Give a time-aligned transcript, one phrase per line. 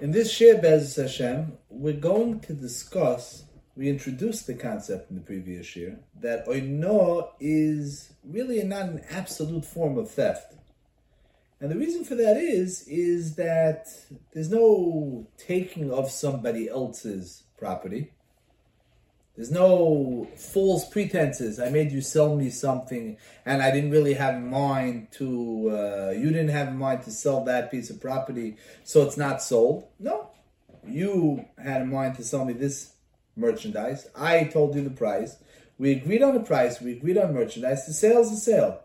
[0.00, 3.42] In this Shir Bez Hashem, we're going to discuss,
[3.74, 9.64] we introduced the concept in the previous year, that oino is really not an absolute
[9.64, 10.54] form of theft.
[11.60, 13.88] And the reason for that is, is that
[14.32, 18.12] there's no taking of somebody else's property.
[19.38, 21.60] There's no false pretenses.
[21.60, 25.70] I made you sell me something, and I didn't really have in mind to.
[25.70, 29.40] Uh, you didn't have in mind to sell that piece of property, so it's not
[29.40, 29.86] sold.
[30.00, 30.30] No,
[30.84, 32.94] you had in mind to sell me this
[33.36, 34.08] merchandise.
[34.16, 35.36] I told you the price.
[35.78, 36.80] We agreed on the price.
[36.80, 37.86] We agreed on merchandise.
[37.86, 38.80] The sale's a sale.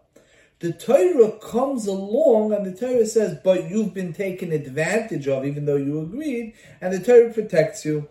[0.59, 5.65] The Torah comes along and the Torah says, "But you've been taken advantage of, even
[5.65, 8.07] though you agreed," and the Torah protects you.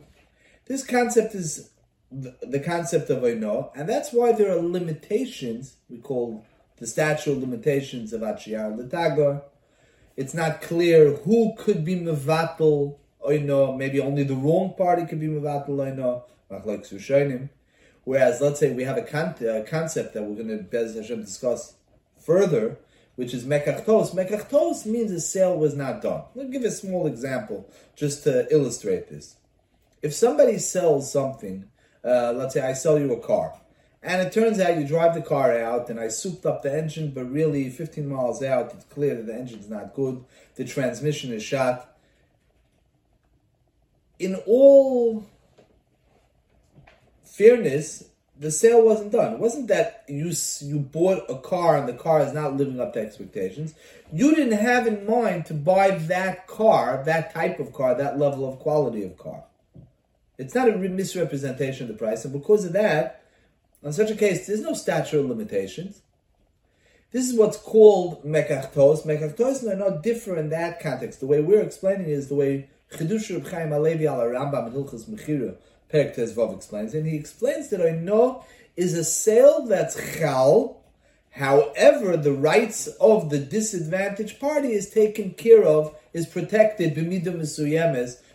[0.67, 1.69] This concept is
[2.13, 6.45] the, concept of Oino, and that's why there are limitations, we call
[6.79, 9.43] the statute limitations of Achiyar Litagar.
[10.17, 15.29] It's not clear who could be Mevatel Oino, maybe only the wrong party could be
[15.29, 17.49] Mevatel Oino, like Sushanim.
[18.05, 21.21] Whereas, let's say we have a, con- a concept that we're going to Bez Hashem
[21.21, 21.75] discuss
[22.19, 22.79] further,
[23.15, 24.15] which is mekachtos.
[24.15, 26.25] Mekachtos means a sale was not done.
[26.35, 29.37] Let me give a small example just to illustrate this.
[30.03, 31.67] If somebody sells something
[32.05, 33.55] uh, let's say I sell you a car.
[34.03, 37.13] And it turns out you drive the car out, and I souped up the engine,
[37.13, 40.25] but really 15 miles out, it's clear that the engine's not good.
[40.57, 41.97] The transmission is shot.
[44.19, 45.25] In all
[47.25, 48.05] fairness,
[48.39, 49.35] the sale wasn't done.
[49.35, 52.93] It wasn't that you you bought a car and the car is not living up
[52.95, 53.75] to expectations.
[54.13, 58.49] You didn't have in mind to buy that car, that type of car, that level
[58.49, 59.45] of quality of car.
[60.43, 63.23] It's not a misrepresentation of the price, and because of that,
[63.85, 66.03] on such a case, there's no statute of limitations.
[67.13, 69.07] This is what's called mekachtos.
[69.07, 71.21] Mekachtos are not different in that context.
[71.21, 75.09] The way we're explaining is the way Chidush Reb Chaim Alevi al Rambam in Hilchas
[75.09, 75.57] Mechira
[75.93, 78.43] Perek Tezvav explains, and he explains that oino
[78.77, 80.83] is a sale that's chal.
[81.31, 87.39] However, the rights of the disadvantaged party is taken care of, is protected b'midah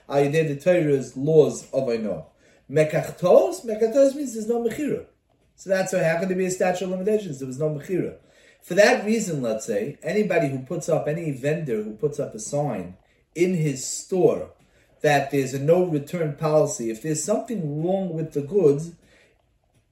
[0.10, 2.26] Ayideh the Torah's laws of Oino.
[2.70, 5.06] Mekachtos, mekachtos means there's no mechira.
[5.56, 7.40] So that's why how can there be a statute of limitations?
[7.40, 8.18] There was no mechira.
[8.62, 12.40] For that reason, let's say, anybody who puts up, any vendor who puts up a
[12.40, 12.98] sign
[13.34, 14.52] in his store
[15.02, 18.92] that there's a no return policy, if there's something wrong with the goods,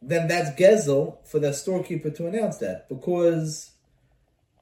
[0.01, 3.71] then that's gezel for the storekeeper to announce that because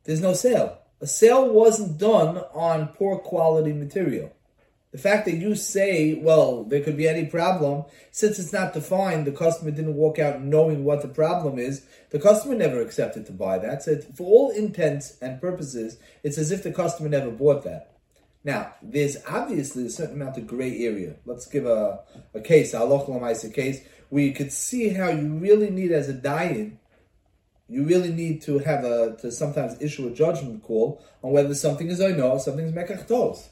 [0.04, 0.80] there's no sale.
[1.02, 4.32] A sale wasn't done on poor quality material.
[4.94, 9.26] The fact that you say, well, there could be any problem, since it's not defined,
[9.26, 13.32] the customer didn't walk out knowing what the problem is, the customer never accepted to
[13.32, 13.82] buy that.
[13.82, 17.98] So for all intents and purposes, it's as if the customer never bought that.
[18.44, 21.16] Now, there's obviously a certain amount of gray area.
[21.26, 22.02] Let's give a,
[22.36, 26.14] a case, a halacha case, where you could see how you really need as a
[26.14, 26.78] dayan,
[27.68, 31.88] you really need to have a, to sometimes issue a judgment call on whether something
[31.88, 33.48] is or something is mekachtos.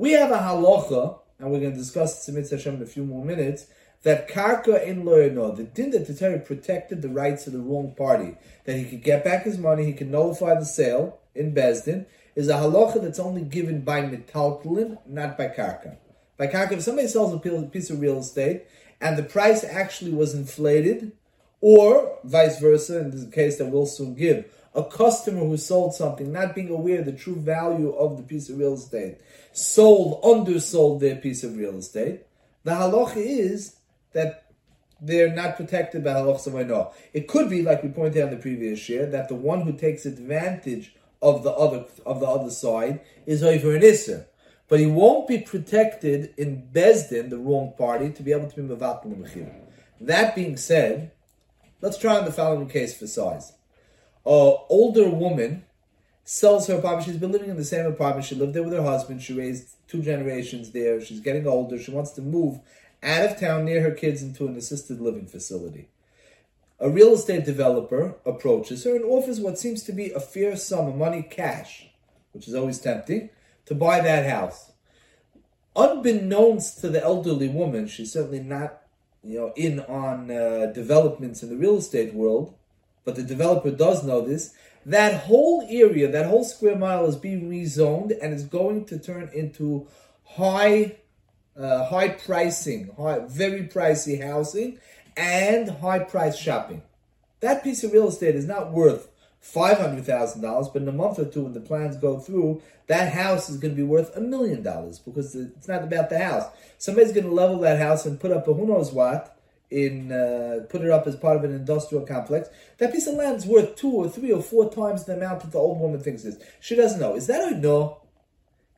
[0.00, 3.22] We have a halacha, and we're going to discuss Tzimit Hashem in a few more
[3.22, 3.66] minutes,
[4.02, 7.94] that karka in loyano, the din that the Torah protected the rights of the wrong
[7.94, 12.06] party, that he could get back his money, he could nullify the sale in Bezdin,
[12.34, 15.98] is a halacha that's only given by metaltalin, not by karka.
[16.38, 18.62] By karka, if somebody sells a piece of real estate
[19.02, 21.12] and the price actually was inflated,
[21.60, 26.32] or vice versa, in this case that we'll soon give, a customer who sold something,
[26.32, 29.18] not being aware of the true value of the piece of real estate,
[29.52, 32.22] sold, undersold their piece of real estate,
[32.64, 33.76] the halacha is
[34.12, 34.46] that
[35.00, 36.92] they're not protected by halachas of no.
[37.12, 39.72] It could be, like we pointed out in the previous year, that the one who
[39.72, 44.26] takes advantage of the other of the other side is over an isser.
[44.68, 48.62] But he won't be protected in Bezdin, the wrong party, to be able to be
[48.62, 49.52] Mechir.
[50.00, 51.10] That being said,
[51.80, 53.52] let's try on the following case for size.
[54.26, 54.28] A
[54.68, 55.64] older woman
[56.24, 57.06] sells her apartment.
[57.06, 58.26] She's been living in the same apartment.
[58.26, 59.22] She lived there with her husband.
[59.22, 61.00] She raised two generations there.
[61.00, 61.78] She's getting older.
[61.78, 62.60] She wants to move
[63.02, 65.88] out of town near her kids into an assisted living facility.
[66.78, 70.86] A real estate developer approaches her and offers what seems to be a fair sum
[70.86, 71.90] of money, cash,
[72.32, 73.30] which is always tempting,
[73.66, 74.72] to buy that house.
[75.76, 78.82] Unbeknownst to the elderly woman, she's certainly not,
[79.22, 82.54] you know, in on uh, developments in the real estate world,
[83.04, 84.54] but the developer does know this.
[84.86, 89.30] That whole area, that whole square mile is being rezoned and is going to turn
[89.34, 89.86] into
[90.24, 90.96] high,
[91.56, 94.78] uh, high pricing, high, very pricey housing,
[95.16, 96.82] and high price shopping.
[97.40, 99.08] That piece of real estate is not worth
[99.42, 103.56] $500,000, but in a month or two when the plans go through, that house is
[103.56, 106.44] going to be worth a million dollars because it's not about the house.
[106.78, 109.39] Somebody's going to level that house and put up a who knows what,
[109.70, 112.48] in uh, put it up as part of an industrial complex.
[112.78, 115.52] That piece of land is worth two or three or four times the amount that
[115.52, 116.42] the old woman thinks it is.
[116.60, 117.14] She doesn't know.
[117.14, 118.02] Is that a no?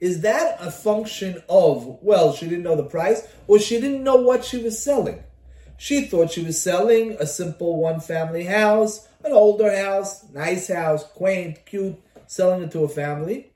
[0.01, 4.17] Is that a function of, well, she didn't know the price, or she didn't know
[4.17, 5.23] what she was selling?
[5.77, 11.05] She thought she was selling a simple one family house, an older house, nice house,
[11.05, 11.97] quaint, cute,
[12.27, 13.53] selling it to a family.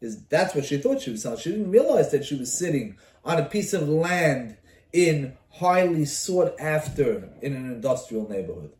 [0.00, 1.38] Is that's what she thought she was selling.
[1.38, 4.56] She didn't realize that she was sitting on a piece of land
[4.94, 8.72] in highly sought after in an industrial neighborhood.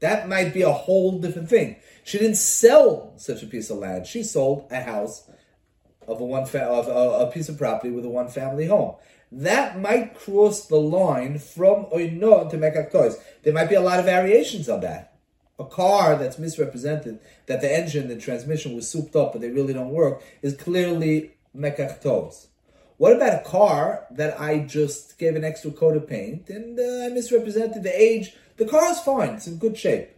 [0.00, 1.76] That might be a whole different thing.
[2.04, 4.06] She didn't sell such a piece of land.
[4.06, 5.30] She sold a house
[6.08, 8.96] of a one fa- of a, a piece of property with a one family home
[9.32, 14.04] that might cross the line from oino to mekach There might be a lot of
[14.04, 15.16] variations on that.
[15.58, 19.72] A car that's misrepresented, that the engine, the transmission was souped up, but they really
[19.72, 22.02] don't work, is clearly mekach
[23.02, 27.06] What about a car that I just gave an extra coat of paint and uh,
[27.06, 28.36] I misrepresented the age?
[28.58, 30.10] The car is fine; it's in good shape.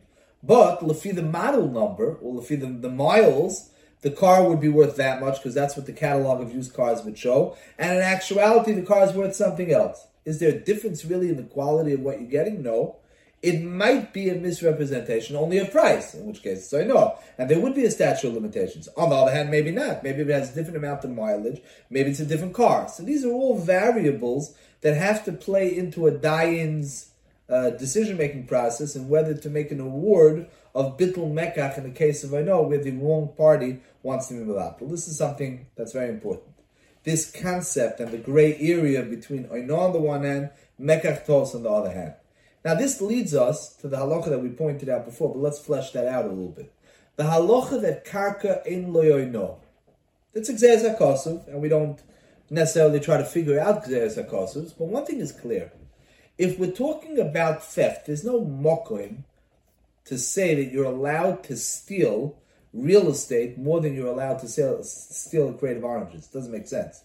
[0.43, 3.71] But lefi the model number or lefi the, the miles,
[4.03, 7.03] the car would be worth that much because that's what the catalog of used cars
[7.05, 7.57] would show.
[7.79, 10.07] And in actuality, the car is worth something else.
[10.27, 12.63] Is there a difference really in the quality of what you're getting?
[12.63, 12.97] No.
[13.45, 17.19] It might be a misrepresentation only of price, in which case, so I know.
[17.37, 18.89] And there would be a statute of limitations.
[18.97, 20.03] On the other hand, maybe not.
[20.03, 21.61] Maybe it has a different amount of mileage.
[21.91, 22.89] Maybe it's a different car.
[22.89, 27.11] So these are all variables that have to play into a dayan's
[27.51, 32.25] uh, decision-making process and whether to make an award of bittul mekach in the case
[32.25, 34.79] of oino where the wrong party wants to out.
[34.79, 36.49] But this is something that's very important.
[37.03, 40.49] This concept and the gray area between Oino on the one hand,
[40.81, 42.15] Mekach Tos on the other hand.
[42.65, 45.91] Now this leads us to the halacha that we pointed out before, but let's flesh
[45.93, 46.73] that out a little bit.
[47.17, 49.59] The halacha that karka in loyoino.
[50.33, 52.01] That's Gzeres HaKosov, and we don't
[52.51, 55.73] necessarily try to figure out Gzeres HaKosov, but one thing is clear.
[56.39, 59.25] If we're talking about theft, there's no mokoim
[60.07, 62.37] to say that you're allowed to steal
[62.73, 66.27] real estate more than you're allowed to sell, steal a crate of oranges.
[66.27, 67.05] It doesn't make sense.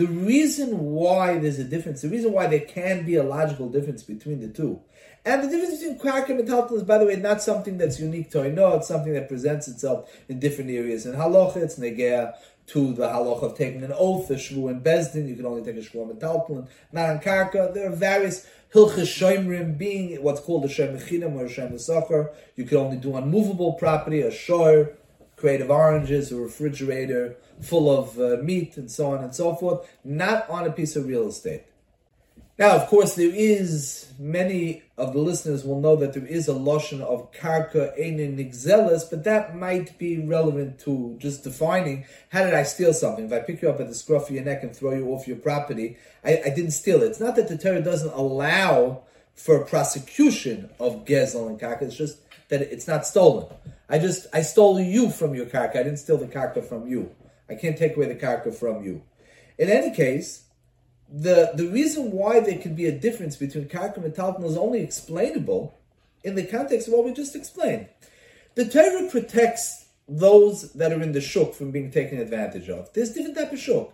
[0.00, 4.02] The reason why there's a difference, the reason why there can be a logical difference
[4.02, 4.80] between the two,
[5.26, 8.30] and the difference between Karka and Metaltal is, by the way, not something that's unique
[8.30, 11.04] to know, it's something that presents itself in different areas.
[11.04, 12.32] In Halacha, it's Negea
[12.68, 15.76] to the Halacha of taking an oath, a Shvu and Bezdin, you can only take
[15.76, 17.74] a Shvu and Metaltal, not on Karka.
[17.74, 22.30] There are various Hilchas being what's called a Mechinim or a Sacher.
[22.56, 24.96] You can only do on movable property, a shor,
[25.40, 29.88] crate of oranges, a refrigerator full of uh, meat, and so on and so forth,
[30.04, 31.64] not on a piece of real estate.
[32.58, 36.52] Now, of course, there is many of the listeners will know that there is a
[36.52, 42.52] lotion of karka einin nigzelis, but that might be relevant to just defining how did
[42.52, 43.24] I steal something?
[43.24, 45.26] If I pick you up at the scruff of your neck and throw you off
[45.26, 47.06] your property, I, I didn't steal it.
[47.06, 49.04] It's not that the Torah doesn't allow
[49.34, 51.82] for prosecution of gezel and karka.
[51.82, 52.18] It's just
[52.50, 53.46] that it's not stolen.
[53.90, 55.76] I just I stole you from your karka.
[55.76, 57.14] I didn't steal the karka from you.
[57.48, 59.02] I can't take away the karka from you.
[59.58, 60.44] In any case
[61.12, 64.80] the the reason why there could be a difference between karka and talton is only
[64.80, 65.74] explainable
[66.22, 67.88] in the context of what we just explained.
[68.54, 72.92] The Torah protects those that are in the shuk from being taken advantage of.
[72.92, 73.92] There's different type of shuk.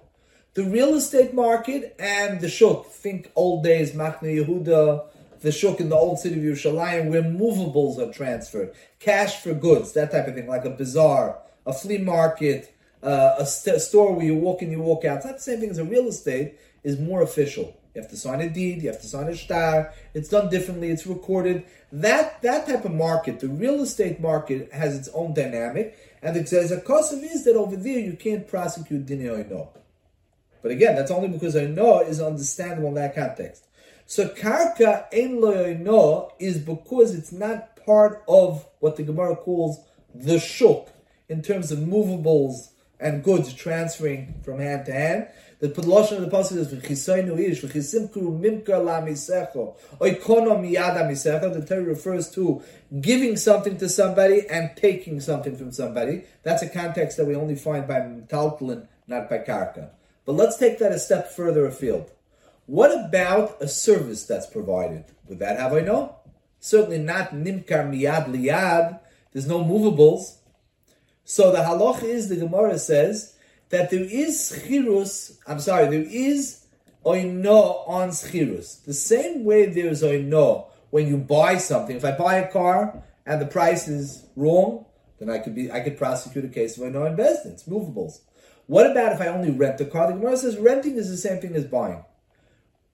[0.55, 2.87] The real estate market and the shuk.
[2.87, 5.07] Think old days, Machne Yehuda,
[5.47, 9.93] the shuk in the old city of Yerushalayim, where movables are transferred, cash for goods,
[9.93, 14.27] that type of thing, like a bazaar, a flea market, uh, a st- store where
[14.27, 15.19] you walk in, you walk out.
[15.19, 17.77] It's not the same thing as a real estate is more official.
[17.95, 20.91] You have to sign a deed, you have to sign a shtar, it's done differently,
[20.91, 21.65] it's recorded.
[21.93, 26.51] That that type of market, the real estate market, has its own dynamic, and it
[26.51, 29.71] the cost of is that over there you can't prosecute dinei no.
[30.61, 33.66] But again, that's only because oino is understandable in that context.
[34.09, 35.41] So karka ein
[35.83, 39.81] no is because it's not part of what the Gemara calls
[40.15, 40.91] the shuk
[41.29, 42.71] in terms of movables
[43.01, 45.27] and goods transferring from hand to hand.
[45.59, 51.53] The lashon of the pasuk is v'chisoinu ish v'chisimku mimka la misecho oikono miyada misecho.
[51.53, 52.63] The Torah refers to
[53.01, 56.23] giving something to somebody and taking something from somebody.
[56.45, 59.91] That's a context that we only find by Taltlin, not by Karka.
[60.25, 62.13] But let's take that a step further afield.
[62.67, 65.05] What about a service that's provided?
[65.29, 66.15] Would that have oino?
[66.61, 69.01] Certainly not nimkar miyad liyad.
[69.33, 70.39] There's no movables.
[71.25, 73.37] So the halach is the Gemara says
[73.71, 76.67] that there is schirus, I'm sorry, there is
[77.05, 78.85] oino on schirus.
[78.85, 81.97] The same way there is oino when you buy something.
[81.97, 84.87] If I buy a car and the price is wrong,
[85.19, 88.21] Then I could be I could prosecute a case of I know investments, movables.
[88.67, 90.09] What about if I only rent the car?
[90.09, 92.05] The Gemara says renting is the same thing as buying.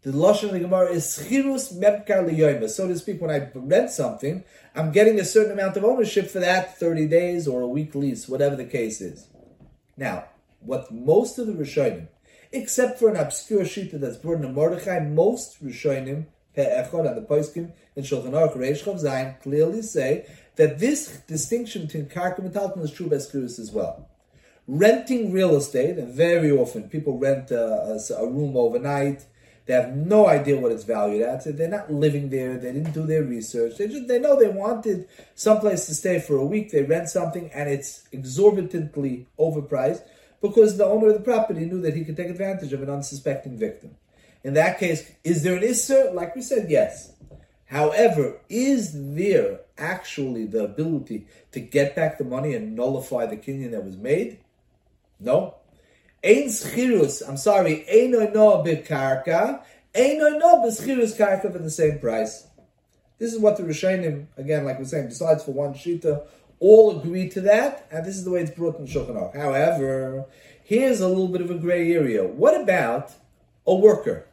[0.03, 2.69] The lashon of the Gemara is schirus mebkar liyoyma.
[2.69, 4.43] So to speak, when I rent something,
[4.75, 8.29] I'm getting a certain amount of ownership for that 30 days or a week lease,
[8.29, 9.29] whatever the case is.
[9.97, 10.25] Now,
[10.59, 12.09] what most of the Rishonim,
[12.51, 17.73] except for an obscure shita that's brought in Mordechai, most Rishonim, Pe'echod and the Poiskim
[17.95, 22.93] in Shulchan Aruch Reish Zayin clearly say that this distinction between karka and talton is
[22.93, 24.09] true by schirus as well.
[24.67, 29.25] Renting real estate, and very often people rent a, a, a room overnight,
[29.67, 31.45] they have no idea what it's valued at.
[31.57, 32.59] They're not living there.
[32.59, 33.79] They didn't do their research.
[33.79, 36.71] They just they know they wanted someplace to stay for a week.
[36.71, 40.03] They rent something and it's exorbitantly overpriced
[40.41, 43.57] because the owner of the property knew that he could take advantage of an unsuspecting
[43.57, 43.97] victim.
[44.43, 46.13] In that case, is there an isser?
[46.13, 47.13] Like we said, yes.
[47.67, 53.71] However, is there actually the ability to get back the money and nullify the kinyan
[53.71, 54.41] that was made?
[55.21, 55.55] No.
[56.25, 59.61] Ein schirus, I'm sorry, ein no karka,
[59.95, 62.47] ein no beschirus karka for the same price.
[63.19, 66.23] This is what the Rishonim, again, like we're saying, besides for one shita,
[66.61, 69.37] all agree to that, and this is the way it's brought in Shulchan Aruch.
[69.37, 70.27] However,
[70.63, 72.25] here's a little bit of a gray area.
[72.25, 73.13] What about
[73.67, 74.27] a worker?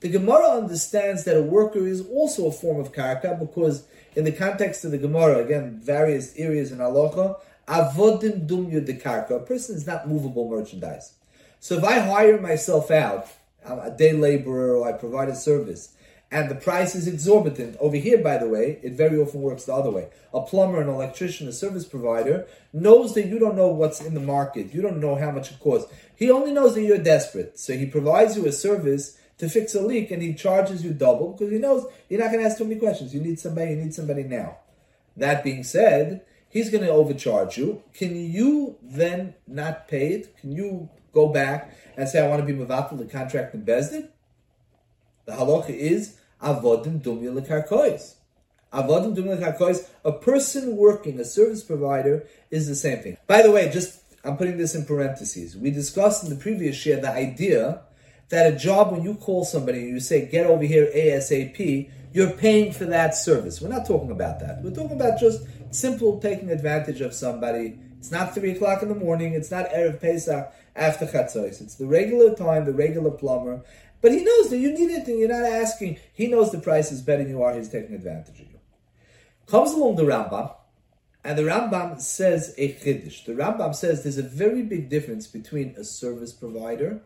[0.00, 4.32] The Gemara understands that a worker is also a form of karka because in the
[4.32, 9.36] context of the Gemara, again, various areas in halacha, avodim dumyu de karka.
[9.36, 11.12] A person is not movable merchandise.
[11.60, 13.28] So if I hire myself out,
[13.66, 15.94] I'm a day laborer or I provide a service,
[16.30, 17.76] and the price is exorbitant.
[17.80, 20.08] Over here, by the way, it very often works the other way.
[20.32, 24.20] A plumber, an electrician, a service provider knows that you don't know what's in the
[24.20, 24.74] market.
[24.74, 25.92] You don't know how much it costs.
[26.14, 27.58] He only knows that you're desperate.
[27.58, 31.32] So he provides you a service to fix a leak and he charges you double
[31.32, 33.14] because he knows you're not going to ask too many questions.
[33.14, 34.58] You need somebody, you need somebody now.
[35.16, 37.82] That being said, he's going to overcharge you.
[37.94, 40.36] Can you then not pay it?
[40.38, 44.08] Can you go back and say, I want to be Mavatal the contract in Bezdin?
[45.26, 48.14] The halacha is avodim dumya lekarkois.
[48.72, 49.88] Avodim dumya lekarkois.
[50.04, 53.16] A person working, a service provider, is the same thing.
[53.26, 55.56] By the way, just I'm putting this in parentheses.
[55.56, 57.82] We discussed in the previous year the idea
[58.30, 62.30] that a job, when you call somebody and you say, get over here ASAP, you're
[62.32, 63.60] paying for that service.
[63.60, 64.62] We're not talking about that.
[64.62, 67.78] We're talking about just simple taking advantage of somebody.
[67.98, 69.34] It's not 3 o'clock in the morning.
[69.34, 71.60] It's not Erev Pesach after Chatzos.
[71.60, 73.62] It's the regular time, the regular plumber.
[74.00, 75.98] But he knows that you need it and you're not asking.
[76.12, 77.54] He knows the price is better than you are.
[77.54, 78.58] He's taking advantage of you.
[79.46, 80.54] Comes along the Rambam,
[81.24, 83.24] and the Rambam says a chiddush.
[83.24, 87.00] The Rambam says there's a very big difference between a service provider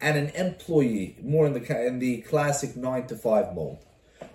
[0.00, 3.84] and an employee, more in the in the classic nine to five mold.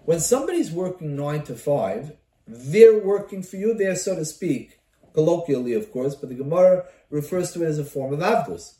[0.05, 2.13] When somebody's working nine to five,
[2.49, 3.73] they're working for you.
[3.73, 4.79] They're so to speak,
[5.13, 8.73] colloquially, of course, but the Gemara refers to it as a form of avdus.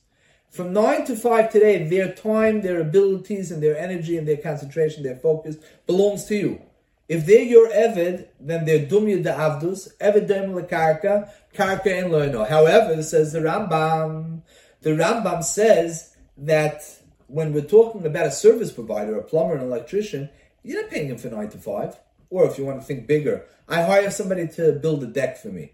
[0.50, 5.04] From nine to five today, their time, their abilities, and their energy, and their concentration,
[5.04, 6.62] their focus belongs to you.
[7.08, 12.48] If they're your Eved, then they're Dumya de Avdus, Eved Dem Karka, Karka and Loino.
[12.48, 14.42] However, says the Rambam,
[14.82, 16.82] the Rambam says that
[17.28, 20.30] when we're talking about a service provider, a plumber, an electrician,
[20.64, 22.00] you're not paying him for nine to five.
[22.30, 25.50] Or if you want to think bigger, I hire somebody to build a deck for
[25.50, 25.74] me.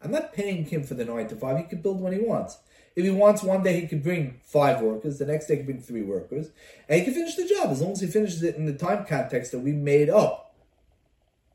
[0.00, 1.58] I'm not paying him for the nine to five.
[1.58, 2.58] He can build when he wants.
[2.94, 5.18] If he wants one day, he could bring five workers.
[5.18, 6.50] The next day, he could bring three workers,
[6.88, 9.06] and he can finish the job as long as he finishes it in the time
[9.06, 10.54] context that we made up.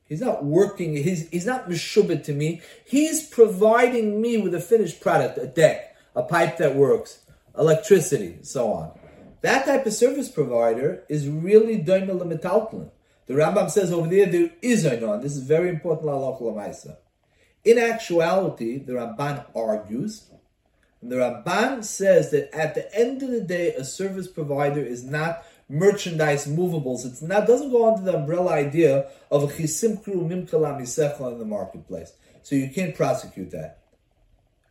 [0.06, 0.96] He's not working.
[0.96, 2.62] He's he's not mishubit to me.
[2.86, 7.20] He's providing me with a finished product, a deck, a pipe that works,
[7.58, 8.98] electricity, so on.
[9.42, 12.90] That type of service provider is really doimel metaltalin.
[13.28, 15.22] The Rambam says over there there is a non.
[15.22, 16.10] This is very important.
[17.66, 20.30] In actuality, the Ramban argues,
[21.02, 25.04] and the Ramban says that at the end of the day, a service provider is
[25.04, 27.06] not merchandise movables.
[27.06, 31.46] It's not doesn't go under the umbrella idea of a chisimkru mimkala misecha in the
[31.46, 32.14] marketplace.
[32.44, 33.80] So you can't prosecute that.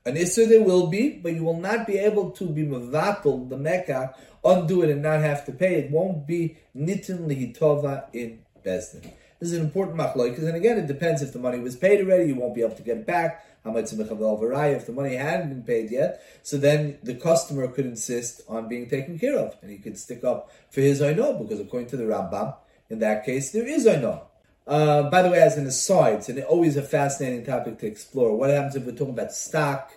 [0.06, 3.56] An Isser there will be, but you will not be able to be Mavatal, the
[3.56, 5.74] mekach, undo it and not have to pay.
[5.74, 11.22] It won't be Nitin Lihitova in This is an important machlokes, and again, it depends
[11.22, 13.44] if the money was paid already, you won't be able to get it back.
[13.68, 18.88] If the money hadn't been paid yet, so then the customer could insist on being
[18.88, 22.04] taken care of, and he could stick up for his oino, because according to the
[22.04, 22.54] Rambam,
[22.90, 24.22] in that case, there is oino.
[24.66, 28.36] Uh, by the way, as an aside, it's always a fascinating topic to explore.
[28.36, 29.92] What happens if we're talking about stock,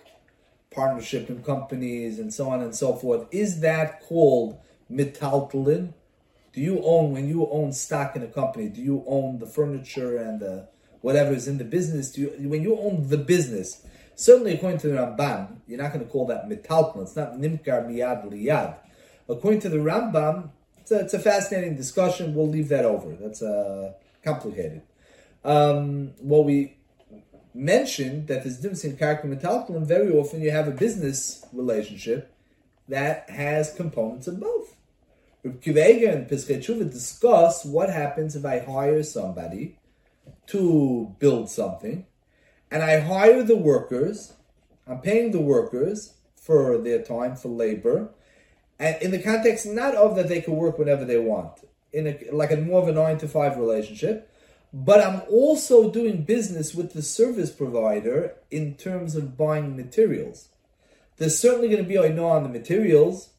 [0.72, 3.26] partnership in companies, and so on and so forth?
[3.30, 4.58] Is that called
[4.90, 5.94] mitaltalin?
[6.52, 10.16] Do you own, when you own stock in a company, do you own the furniture
[10.16, 10.68] and the
[11.00, 12.16] whatever is in the business.
[12.16, 16.10] You, when you own the business, certainly according to the Ramban, you're not going to
[16.10, 17.02] call that metalpon.
[17.02, 18.76] It's not nimkar miyad liyad.
[19.28, 22.34] According to the Rambam, it's a, it's a fascinating discussion.
[22.34, 23.14] We'll leave that over.
[23.14, 23.92] That's uh,
[24.24, 24.82] complicated.
[25.44, 26.76] Um, what we
[27.54, 32.32] mentioned that there's difference in karka and very often you have a business relationship
[32.88, 34.76] that has components of both.
[35.44, 39.78] Kivega and Piskei discuss what happens if I hire somebody
[40.48, 42.06] to build something,
[42.70, 44.34] and I hire the workers.
[44.86, 48.10] I'm paying the workers for their time for labor,
[48.78, 51.60] and in the context not of that they can work whenever they want,
[51.92, 54.30] in a, like a more of a nine to five relationship,
[54.72, 60.48] but I'm also doing business with the service provider in terms of buying materials.
[61.16, 63.30] There's certainly going to be oino on the materials.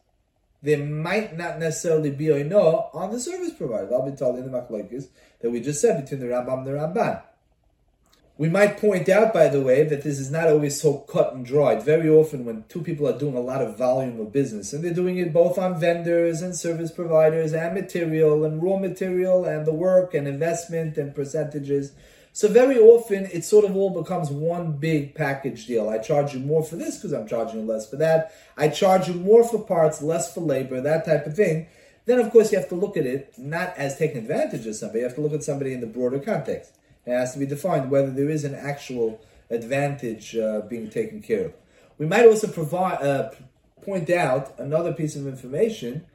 [0.61, 3.93] There might not necessarily be oino on the service provider.
[3.93, 5.07] I'll be told in the machlokes
[5.39, 7.21] that we just said between the Rambam and the Ramban.
[8.37, 11.45] We might point out, by the way, that this is not always so cut and
[11.45, 11.83] dried.
[11.83, 14.93] Very often, when two people are doing a lot of volume of business, and they're
[14.93, 19.73] doing it both on vendors and service providers and material and raw material and the
[19.73, 21.91] work and investment and percentages.
[22.33, 25.89] So very often, it sort of all becomes one big package deal.
[25.89, 28.33] I charge you more for this because I'm charging you less for that.
[28.57, 31.67] I charge you more for parts, less for labor, that type of thing.
[32.05, 34.99] Then, of course, you have to look at it not as taking advantage of somebody.
[34.99, 36.77] You have to look at somebody in the broader context.
[37.05, 41.47] It has to be defined whether there is an actual advantage uh, being taken care
[41.47, 41.53] of.
[41.97, 43.31] We might also provide uh,
[43.81, 46.05] point out another piece of information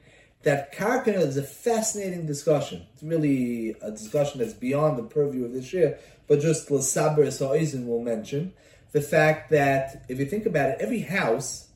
[0.47, 2.87] that karka is a fascinating discussion.
[2.93, 7.85] It's really a discussion that's beyond the purview of this year, but just Lasaber Sa'izin
[7.85, 8.53] will mention
[8.93, 11.67] the fact that if you think about it, every house,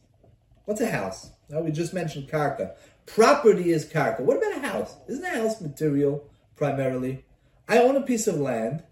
[0.63, 1.31] what's a house?
[1.49, 2.75] Now we just mentioned karka.
[3.05, 4.21] Property is karka.
[4.21, 4.95] What about a house?
[5.09, 7.25] Isn't a house material primarily?
[7.67, 8.83] I own a piece of land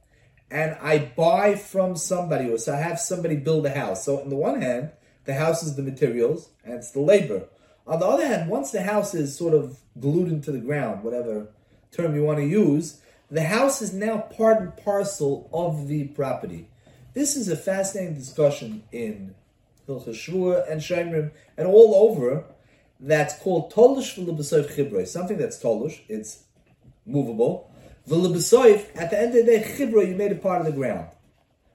[0.52, 4.04] and I buy from somebody, or so I have somebody build a house.
[4.04, 4.92] So on the one hand,
[5.24, 7.48] the house is the materials and it's the labor.
[7.90, 11.48] On the other hand, once the house is sort of glued into the ground, whatever
[11.92, 16.70] term you want to use, the house is now part and parcel of the property.
[17.16, 19.34] This is a fascinating discussion in
[19.88, 22.46] Hilchah Shvua and Shemrim and all over.
[23.00, 25.08] That's called Tolush v'lebesoif chibroi.
[25.08, 26.44] Something that's Tolush, it's
[27.08, 27.72] movable,
[28.08, 31.08] V'lebesoif, at the end of the day, chibra, you made it part of the ground.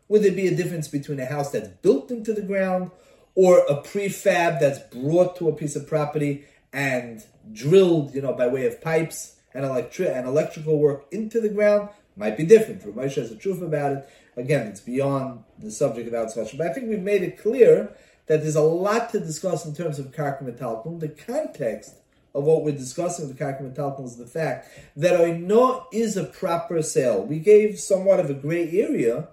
[0.07, 2.93] Would there be a difference between a house that's built into the ground
[3.35, 8.47] or a prefab that's brought to a piece of property and drilled, you know, by
[8.47, 11.89] way of pipes and, electri- and electrical work into the ground?
[12.17, 12.83] Might be different.
[12.83, 14.09] Ramesh has a truth about it.
[14.37, 16.59] Again, it's beyond the subject of our discussion.
[16.59, 17.95] But I think we've made it clear
[18.27, 21.01] that there's a lot to discuss in terms of metalpum.
[21.01, 21.95] The context
[22.35, 27.25] of what we're discussing with Karka is the fact that Oino is a proper sale.
[27.25, 29.29] We gave somewhat of a gray area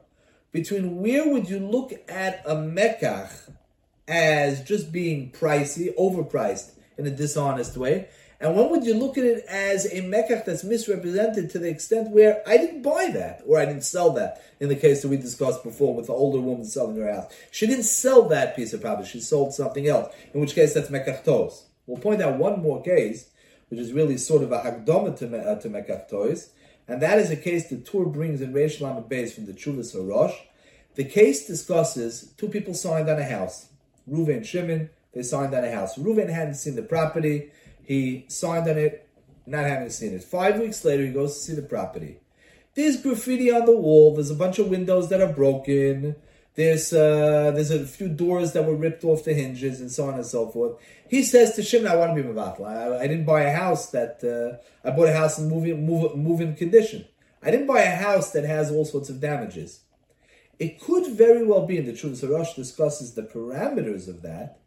[0.52, 3.52] between where would you look at a Mekach
[4.12, 8.10] as just being pricey, overpriced in a dishonest way,
[8.42, 12.10] and when would you look at it as a Mekach that's misrepresented to the extent
[12.10, 15.18] where I didn't buy that or I didn't sell that in the case that we
[15.18, 17.32] discussed before with the older woman selling her house.
[17.52, 20.90] She didn't sell that piece of property, she sold something else, in which case that's
[20.90, 21.66] Mekach Tos.
[21.86, 23.30] We'll point out one more case,
[23.70, 26.10] which is really sort of a hagdoma to, uh, to Mekach
[26.88, 29.96] and that is a case the Tur brings in Reish Lamed Beis from the Chuvas
[29.96, 30.36] Harosh.
[30.96, 33.68] The case discusses two people signed on a house.
[34.12, 35.98] Ruven Shimon, they signed on a house.
[35.98, 37.52] Ruven hadn't seen the property.
[37.84, 39.08] He signed on it,
[39.46, 40.24] not having seen it.
[40.24, 42.20] Five weeks later, he goes to see the property.
[42.74, 44.14] There's graffiti on the wall.
[44.14, 46.16] There's a bunch of windows that are broken.
[46.56, 50.16] There's uh, there's a few doors that were ripped off the hinges and so on
[50.16, 50.78] and so forth.
[51.10, 52.66] He says to Shimon, "I want to be mevatel.
[52.66, 56.16] I, I didn't buy a house that uh, I bought a house in moving move,
[56.16, 57.06] move condition.
[57.42, 59.80] I didn't buy a house that has all sorts of damages.
[60.62, 64.60] It could very well be, and the Chuvas Harosh discusses the parameters of that,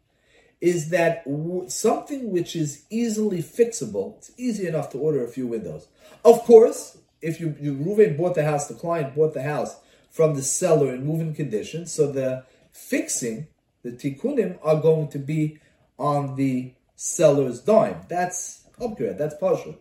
[0.59, 4.17] is that w- something which is easily fixable.
[4.17, 5.87] It's easy enough to order a few windows.
[6.25, 9.77] Of course, if you, you Ruven bought the house, the client bought the house
[10.09, 11.85] from the seller in moving condition.
[11.85, 13.47] So the fixing,
[13.81, 15.59] the tikkunim, are going to be
[15.97, 18.01] on the seller's dime.
[18.09, 19.17] That's upgrade.
[19.17, 19.77] That's partial.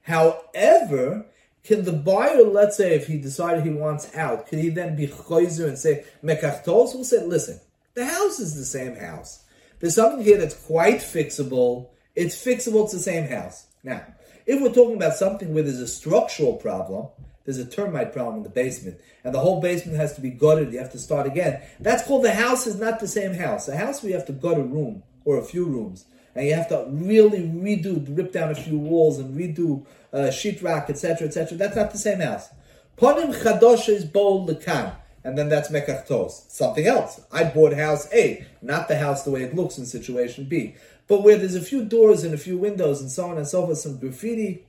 [0.00, 1.26] However,
[1.68, 5.06] can the buyer, let's say, if he decided he wants out, could he then be
[5.06, 6.94] choizer and say mekachtos?
[6.94, 7.60] We'll say, listen,
[7.92, 9.44] the house is the same house.
[9.78, 11.90] There's something here that's quite fixable.
[12.16, 12.84] It's fixable.
[12.84, 13.66] It's the same house.
[13.84, 14.02] Now,
[14.46, 17.08] if we're talking about something where there's a structural problem,
[17.44, 20.72] there's a termite problem in the basement, and the whole basement has to be gutted.
[20.72, 21.60] You have to start again.
[21.80, 23.68] That's called the house is not the same house.
[23.68, 26.06] A house we have to gut a room or a few rooms,
[26.38, 30.88] and you have to really redo, rip down a few walls and redo uh, sheetrock,
[30.88, 31.58] etc., etc.
[31.58, 32.48] That's not the same house.
[32.96, 36.44] Ponim chadosh is bol lekan, and then that's mekach tos.
[36.46, 37.20] Something else.
[37.32, 40.76] I bought house A, not the house the way it looks in situation B,
[41.08, 43.66] but where there's a few doors and a few windows and so on and so
[43.66, 44.64] forth, some graffiti,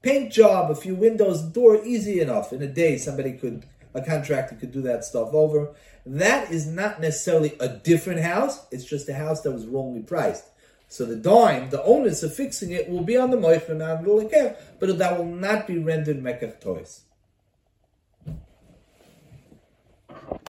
[0.00, 2.50] paint job, a few windows, door, easy enough.
[2.54, 5.74] In a day, somebody could, a contractor could do that stuff over.
[6.06, 8.66] That is not necessarily a different house.
[8.70, 10.46] It's just a house that was wrongly priced.
[10.90, 14.02] So the dime, the onus of fixing it will be on the moich and on
[14.02, 17.02] the but that will not be rendered mekach tos.